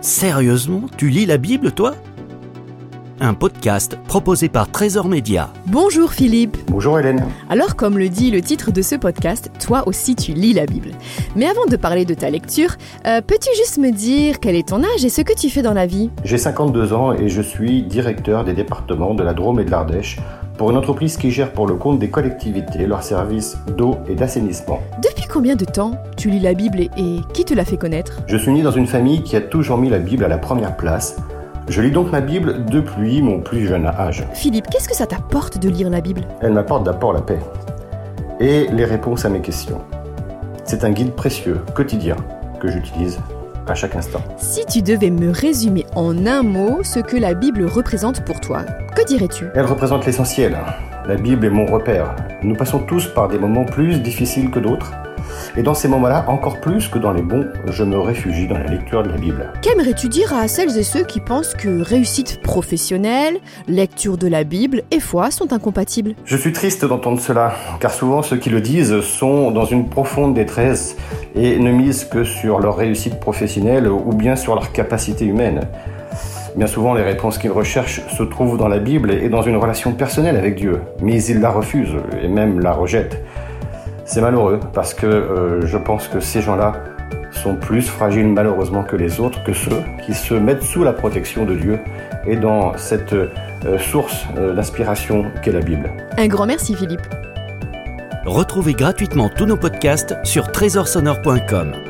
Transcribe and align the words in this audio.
Sérieusement, 0.00 0.84
tu 0.96 1.10
lis 1.10 1.26
la 1.26 1.36
Bible, 1.36 1.72
toi? 1.72 1.92
Un 3.20 3.34
podcast 3.34 3.98
proposé 4.08 4.48
par 4.48 4.70
Trésor 4.70 5.08
Média. 5.08 5.52
Bonjour 5.66 6.10
Philippe. 6.10 6.56
Bonjour 6.68 6.98
Hélène. 6.98 7.22
Alors 7.50 7.76
comme 7.76 7.98
le 7.98 8.08
dit 8.08 8.30
le 8.30 8.40
titre 8.40 8.70
de 8.72 8.80
ce 8.80 8.94
podcast, 8.94 9.50
toi 9.62 9.86
aussi 9.86 10.16
tu 10.16 10.32
lis 10.32 10.54
la 10.54 10.64
Bible. 10.64 10.92
Mais 11.36 11.44
avant 11.44 11.66
de 11.66 11.76
parler 11.76 12.06
de 12.06 12.14
ta 12.14 12.30
lecture, 12.30 12.76
euh, 13.06 13.20
peux-tu 13.20 13.50
juste 13.58 13.76
me 13.76 13.90
dire 13.90 14.40
quel 14.40 14.56
est 14.56 14.68
ton 14.68 14.82
âge 14.82 15.04
et 15.04 15.10
ce 15.10 15.20
que 15.20 15.34
tu 15.34 15.50
fais 15.50 15.60
dans 15.60 15.74
la 15.74 15.84
vie? 15.84 16.08
J'ai 16.24 16.38
52 16.38 16.94
ans 16.94 17.12
et 17.12 17.28
je 17.28 17.42
suis 17.42 17.82
directeur 17.82 18.44
des 18.44 18.54
départements 18.54 19.12
de 19.12 19.22
la 19.22 19.34
Drôme 19.34 19.60
et 19.60 19.64
de 19.66 19.70
l'Ardèche 19.70 20.16
pour 20.56 20.70
une 20.70 20.78
entreprise 20.78 21.18
qui 21.18 21.30
gère 21.30 21.52
pour 21.52 21.66
le 21.66 21.74
compte 21.74 21.98
des 21.98 22.08
collectivités 22.08 22.86
leurs 22.86 23.02
services 23.02 23.58
d'eau 23.76 23.96
et 24.08 24.14
d'assainissement. 24.14 24.80
Depuis 25.02 25.19
combien 25.30 25.54
de 25.54 25.64
temps 25.64 25.92
tu 26.16 26.28
lis 26.28 26.40
la 26.40 26.54
Bible 26.54 26.80
et, 26.80 26.90
et 26.96 27.20
qui 27.32 27.44
te 27.44 27.54
l'a 27.54 27.64
fait 27.64 27.76
connaître? 27.76 28.20
Je 28.26 28.36
suis 28.36 28.52
né 28.52 28.62
dans 28.62 28.72
une 28.72 28.86
famille 28.86 29.22
qui 29.22 29.36
a 29.36 29.40
toujours 29.40 29.78
mis 29.78 29.88
la 29.88 30.00
Bible 30.00 30.24
à 30.24 30.28
la 30.28 30.38
première 30.38 30.76
place. 30.76 31.16
Je 31.68 31.80
lis 31.80 31.92
donc 31.92 32.10
ma 32.10 32.20
Bible 32.20 32.64
depuis 32.64 33.22
mon 33.22 33.40
plus 33.40 33.66
jeune 33.66 33.86
âge. 33.86 34.24
Philippe, 34.34 34.66
qu'est-ce 34.70 34.88
que 34.88 34.96
ça 34.96 35.06
t'apporte 35.06 35.58
de 35.58 35.68
lire 35.68 35.88
la 35.88 36.00
Bible? 36.00 36.22
Elle 36.40 36.52
m'apporte 36.52 36.84
d'abord 36.84 37.12
la 37.12 37.20
paix 37.20 37.38
et 38.40 38.66
les 38.72 38.84
réponses 38.84 39.24
à 39.24 39.28
mes 39.28 39.40
questions. 39.40 39.80
C'est 40.64 40.82
un 40.82 40.90
guide 40.90 41.12
précieux, 41.12 41.60
quotidien, 41.74 42.16
que 42.58 42.68
j'utilise 42.68 43.20
à 43.68 43.74
chaque 43.74 43.94
instant. 43.94 44.20
Si 44.36 44.66
tu 44.66 44.82
devais 44.82 45.10
me 45.10 45.30
résumer 45.30 45.86
en 45.94 46.26
un 46.26 46.42
mot 46.42 46.82
ce 46.82 46.98
que 46.98 47.16
la 47.16 47.34
Bible 47.34 47.66
représente 47.66 48.24
pour 48.24 48.40
toi, 48.40 48.62
que 48.96 49.06
dirais-tu? 49.06 49.46
Elle 49.54 49.66
représente 49.66 50.06
l'essentiel. 50.06 50.56
La 51.06 51.14
Bible 51.14 51.46
est 51.46 51.50
mon 51.50 51.66
repère. 51.66 52.16
Nous 52.42 52.56
passons 52.56 52.80
tous 52.80 53.06
par 53.06 53.28
des 53.28 53.38
moments 53.38 53.64
plus 53.64 54.00
difficiles 54.00 54.50
que 54.50 54.58
d'autres. 54.58 54.92
Et 55.56 55.62
dans 55.62 55.74
ces 55.74 55.88
moments-là, 55.88 56.24
encore 56.28 56.60
plus 56.60 56.88
que 56.88 56.98
dans 56.98 57.12
les 57.12 57.22
bons, 57.22 57.46
je 57.66 57.84
me 57.84 57.98
réfugie 57.98 58.46
dans 58.46 58.58
la 58.58 58.66
lecture 58.66 59.02
de 59.02 59.08
la 59.08 59.16
Bible. 59.16 59.52
Qu'aimerais-tu 59.62 60.08
dire 60.08 60.34
à 60.34 60.48
celles 60.48 60.76
et 60.78 60.82
ceux 60.82 61.04
qui 61.04 61.20
pensent 61.20 61.54
que 61.54 61.82
réussite 61.82 62.40
professionnelle, 62.42 63.38
lecture 63.68 64.18
de 64.18 64.28
la 64.28 64.44
Bible 64.44 64.82
et 64.90 65.00
foi 65.00 65.30
sont 65.30 65.52
incompatibles? 65.52 66.14
Je 66.24 66.36
suis 66.36 66.52
triste 66.52 66.84
d'entendre 66.84 67.20
cela, 67.20 67.54
car 67.80 67.92
souvent 67.92 68.22
ceux 68.22 68.36
qui 68.36 68.50
le 68.50 68.60
disent 68.60 69.00
sont 69.00 69.50
dans 69.50 69.64
une 69.64 69.88
profonde 69.88 70.34
détresse 70.34 70.96
et 71.34 71.58
ne 71.58 71.70
misent 71.70 72.04
que 72.04 72.24
sur 72.24 72.60
leur 72.60 72.76
réussite 72.76 73.20
professionnelle 73.20 73.88
ou 73.88 74.12
bien 74.12 74.36
sur 74.36 74.54
leur 74.54 74.72
capacité 74.72 75.24
humaine. 75.24 75.60
Bien 76.56 76.66
souvent, 76.66 76.94
les 76.94 77.02
réponses 77.02 77.38
qu'ils 77.38 77.52
recherchent 77.52 78.02
se 78.08 78.24
trouvent 78.24 78.58
dans 78.58 78.66
la 78.66 78.78
Bible 78.78 79.12
et 79.12 79.28
dans 79.28 79.42
une 79.42 79.56
relation 79.56 79.92
personnelle 79.92 80.36
avec 80.36 80.56
Dieu, 80.56 80.80
mais 81.00 81.22
ils 81.22 81.40
la 81.40 81.50
refusent 81.50 81.96
et 82.20 82.26
même 82.26 82.58
la 82.58 82.72
rejettent. 82.72 83.22
C'est 84.10 84.20
malheureux 84.20 84.58
parce 84.74 84.92
que 84.92 85.06
euh, 85.06 85.64
je 85.68 85.78
pense 85.78 86.08
que 86.08 86.18
ces 86.18 86.42
gens-là 86.42 86.72
sont 87.30 87.54
plus 87.54 87.88
fragiles 87.88 88.26
malheureusement 88.26 88.82
que 88.82 88.96
les 88.96 89.20
autres, 89.20 89.44
que 89.44 89.52
ceux 89.52 89.84
qui 90.04 90.14
se 90.14 90.34
mettent 90.34 90.64
sous 90.64 90.82
la 90.82 90.92
protection 90.92 91.44
de 91.44 91.54
Dieu 91.54 91.78
et 92.26 92.34
dans 92.34 92.76
cette 92.76 93.12
euh, 93.12 93.28
source 93.78 94.24
euh, 94.36 94.52
d'inspiration 94.52 95.26
qu'est 95.44 95.52
la 95.52 95.60
Bible. 95.60 95.92
Un 96.18 96.26
grand 96.26 96.46
merci 96.46 96.74
Philippe. 96.74 97.06
Retrouvez 98.26 98.74
gratuitement 98.74 99.28
tous 99.28 99.46
nos 99.46 99.56
podcasts 99.56 100.16
sur 100.24 100.50
trésorsonore.com. 100.50 101.89